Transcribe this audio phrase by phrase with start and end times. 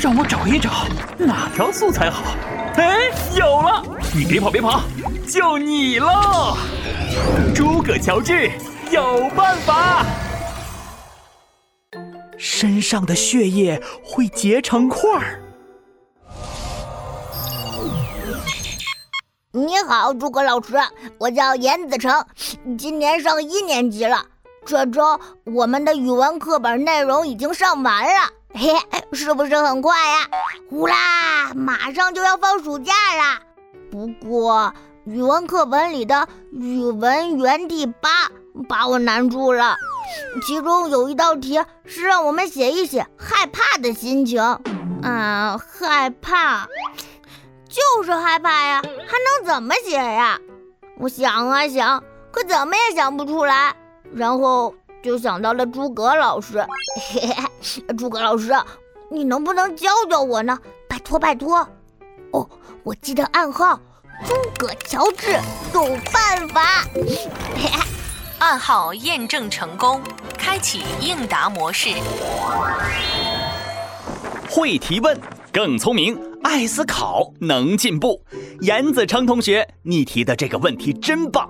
[0.00, 0.86] 让我找一找
[1.18, 2.34] 哪条素材好。
[2.76, 3.84] 哎，有了！
[4.14, 4.80] 你别跑，别跑，
[5.28, 6.56] 就你了，
[7.54, 8.50] 诸葛乔治
[8.90, 10.06] 有办法。
[12.38, 15.42] 身上的血液会结成块儿。
[19.52, 20.80] 你好，诸葛老师，
[21.18, 22.24] 我叫严子成，
[22.78, 24.24] 今年上一年级了。
[24.70, 28.72] 这周我们的语文课本内容已经上完了，嘿，
[29.12, 30.28] 是不是很快呀？
[30.68, 33.40] 呼啦，马上就要放暑假啦。
[33.90, 34.72] 不过
[35.06, 38.30] 语文课本里的语文原地八
[38.68, 39.74] 把我难住了，
[40.46, 44.40] 其中有一道题是让我们写一写害怕的心情。
[45.02, 46.68] 嗯，害怕，
[47.68, 50.38] 就是害怕呀，还能怎么写呀？
[50.96, 53.74] 我想啊想，可怎么也想不出来。
[54.14, 56.66] 然后就想到了诸葛老师，
[57.12, 58.52] 嘿嘿，诸葛老师，
[59.10, 60.58] 你能不能教教我呢？
[60.88, 61.66] 拜托拜托！
[62.32, 62.48] 哦，
[62.82, 63.80] 我记得暗号，
[64.26, 65.32] 诸葛乔治
[65.72, 66.84] 有办法。
[68.40, 70.00] 暗号验证成功，
[70.38, 71.90] 开启应答模式。
[74.50, 75.18] 会提问
[75.52, 78.20] 更聪明，爱思考能进步。
[78.62, 81.48] 严子成同学，你提的这个问题真棒。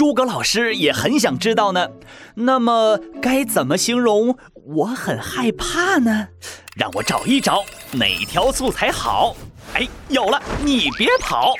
[0.00, 1.90] 诸葛老师也很想知道呢，
[2.34, 6.28] 那么该怎么形容我很害怕呢？
[6.74, 7.62] 让我找一找
[7.92, 9.36] 哪条素材好。
[9.74, 11.52] 哎，有了，你别跑。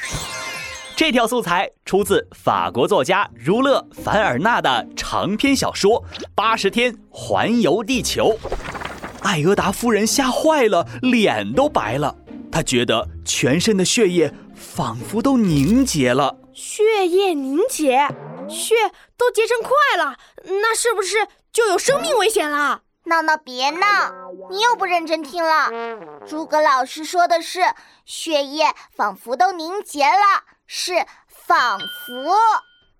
[0.96, 6.02] 这条素材出自法国作家儒勒·凡尔纳的长篇小说
[6.34, 8.38] 《八十天环游地球》。
[9.20, 12.16] 艾俄达夫人吓坏了，脸都白了，
[12.50, 16.38] 她觉得全身的血液仿佛都凝结了。
[16.52, 18.06] 血液凝结，
[18.50, 18.74] 血
[19.16, 22.82] 都结成块了，那是不是就有生命危险了？
[23.04, 24.12] 闹闹别闹，
[24.50, 25.70] 你又不认真听了。
[26.28, 27.60] 诸葛老师说的是
[28.04, 32.36] 血液仿佛都凝结了，是仿佛。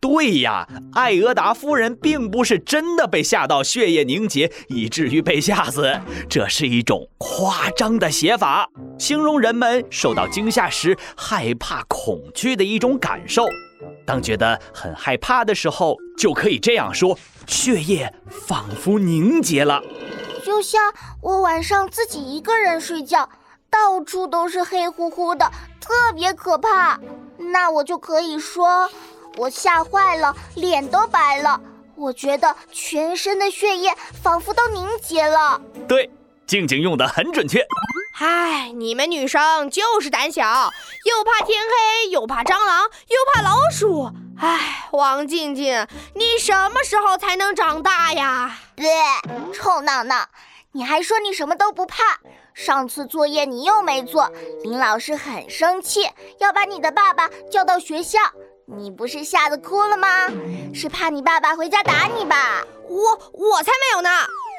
[0.00, 6.00] 对呀，艾俄达夫人并不是真的被吓到血液凝结，以至于被吓死。
[6.28, 8.66] 这是一种夸张的写法，
[8.98, 13.46] 形容人们受到惊吓时害怕、恐惧的一种感受。
[14.10, 17.16] 当觉得很害怕的时候，就可以这样说：
[17.46, 19.80] 血液仿佛凝结了。
[20.44, 23.28] 就像我晚上自己一个人睡觉，
[23.70, 25.48] 到处都是黑乎乎的，
[25.80, 26.98] 特别可怕。
[27.38, 28.90] 那我就可以说。
[29.36, 31.60] 我吓坏了，脸都白了。
[31.94, 33.92] 我觉得全身的血液
[34.24, 35.62] 仿佛都凝结了。
[35.86, 36.10] 对，
[36.48, 37.64] 静静用的很准确。
[38.22, 40.44] 唉，你们女生就是胆小，
[41.06, 44.12] 又怕天黑，又怕蟑螂，又怕老鼠。
[44.38, 48.58] 唉，王静静，你什么时候才能长大呀？
[48.76, 48.86] 对，
[49.54, 50.28] 臭闹闹，
[50.72, 52.18] 你还说你什么都不怕？
[52.52, 54.30] 上次作业你又没做，
[54.64, 56.06] 林老师很生气，
[56.40, 58.18] 要把你的爸爸叫到学校。
[58.66, 60.28] 你不是吓得哭了吗？
[60.74, 62.62] 是怕你爸爸回家打你吧？
[62.86, 64.10] 我我才没有呢！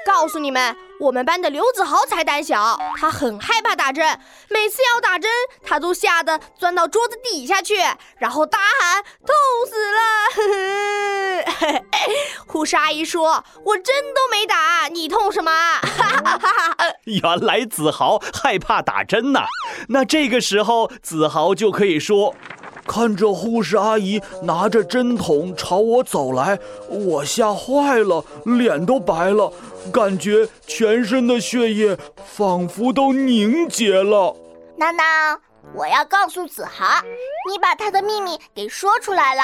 [0.03, 4.19] 告诉你们，我们班的刘子豪才胆小，他很害怕打针，
[4.49, 5.31] 每次要打针，
[5.63, 7.77] 他都吓得钻到桌子底下去，
[8.19, 9.33] 然后大喊痛
[9.67, 9.99] 死了。
[12.45, 15.51] 护士阿姨说：“我针都没打，你痛什么？”
[17.05, 19.47] 原来子豪害怕打针呐！
[19.89, 22.35] 那这个时候，子豪就可以说。
[22.91, 26.59] 看着护士阿姨拿着针筒朝我走来，
[26.89, 29.49] 我吓坏了，脸都白了，
[29.93, 34.35] 感觉全身的血液仿佛都凝结了。
[34.75, 35.39] 娜娜，
[35.73, 37.01] 我要告诉子豪，
[37.49, 39.43] 你把他的秘密给说出来了。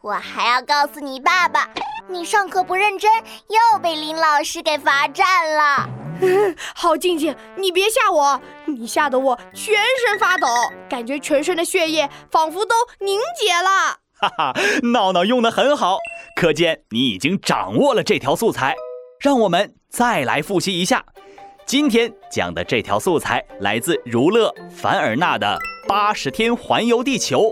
[0.00, 1.68] 我还要告诉你爸爸，
[2.08, 3.12] 你上课不认真，
[3.48, 5.86] 又被林老师给罚站了。
[6.74, 9.74] 好，静静，你别吓我，你吓得我全
[10.06, 10.46] 身发抖，
[10.88, 14.00] 感觉全身的血液仿佛都凝结了。
[14.20, 14.54] 哈哈，
[14.92, 15.98] 闹闹用的很好，
[16.34, 18.74] 可见你已经掌握了这条素材。
[19.20, 21.04] 让我们再来复习一下，
[21.66, 27.42] 今天讲的这条素材来自儒勒·凡尔纳的《八十天环游地球》。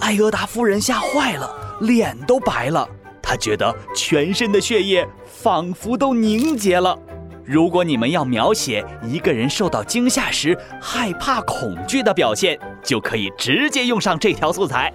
[0.00, 2.88] 艾俄达夫人吓坏了，脸都白了，
[3.22, 6.98] 她觉得全身的血液仿佛都凝结了。
[7.48, 14.92] 如果你们要描写一个人受到惊吓时害怕、恐惧的表现，就可以直接用上这条素材。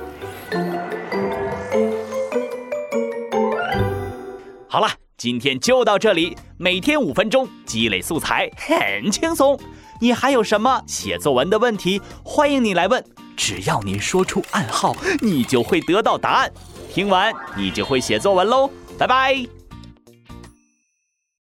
[4.68, 6.38] 好了，今天就到这里。
[6.58, 9.60] 每天五分钟积累素材，很轻松。
[10.00, 12.00] 你还有什么写作文的问题？
[12.24, 13.04] 欢迎你来问。
[13.36, 16.52] 只要你说出暗号，你就会得到答案。
[16.88, 18.70] 听完，你就会写作文喽。
[19.00, 19.63] 拜拜。